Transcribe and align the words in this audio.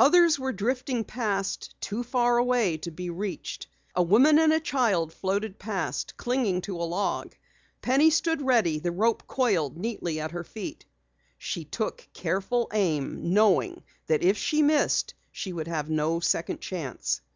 Others 0.00 0.36
were 0.36 0.50
drifting 0.52 1.04
past, 1.04 1.76
too 1.80 2.02
far 2.02 2.38
away 2.38 2.76
to 2.78 2.90
be 2.90 3.08
reached. 3.08 3.68
A 3.94 4.02
woman 4.02 4.36
and 4.40 4.52
a 4.52 4.58
child 4.58 5.12
floated 5.12 5.60
past, 5.60 6.16
clinging 6.16 6.60
to 6.62 6.74
a 6.74 6.82
log. 6.82 7.36
Penny 7.82 8.10
stood 8.10 8.42
ready, 8.42 8.80
the 8.80 8.90
rope 8.90 9.28
coiled 9.28 9.76
neatly 9.76 10.18
at 10.18 10.32
her 10.32 10.42
feet. 10.42 10.84
She 11.38 11.64
took 11.64 12.08
careful 12.12 12.66
aim, 12.72 13.32
knowing 13.32 13.84
that 14.08 14.24
if 14.24 14.36
she 14.36 14.60
missed 14.60 15.14
she 15.30 15.52
would 15.52 15.68
have 15.68 15.88
no 15.88 16.18
second 16.18 16.60
chance. 16.60 17.20